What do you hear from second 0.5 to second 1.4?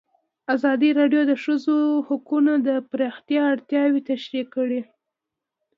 ازادي راډیو د د